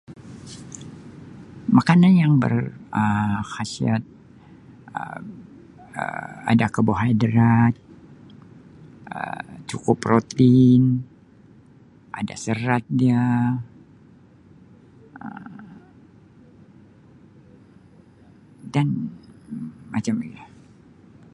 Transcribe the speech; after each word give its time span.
Makanan 1.77 2.13
yang 2.21 2.33
ber 2.43 2.53
ah 3.01 3.39
khasiat 3.53 4.03
err 5.01 5.17
ada 6.51 6.65
karbohidrat 6.75 7.73
err 9.17 9.43
cukup 9.69 9.95
protein 10.05 10.81
ada 12.19 12.35
serat 12.43 12.83
dia 12.99 13.25
err 15.25 15.57
dan 18.73 18.87